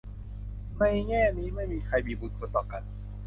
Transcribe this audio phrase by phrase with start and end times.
[0.77, 2.83] ในแง่นี้ไม่มีใครมี "บุญคุณ" ต่อกัน